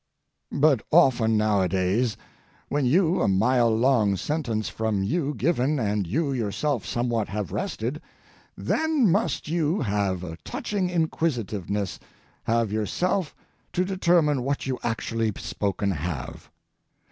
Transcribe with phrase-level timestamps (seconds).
[0.51, 2.17] But often nowadays,
[2.69, 8.01] when you a mile long sentence from you given and you yourself somewhat have rested,
[8.57, 11.99] then must you have a touching inquisitiveness
[12.45, 13.35] have yourself
[13.73, 16.49] to determine what you actually spoken have.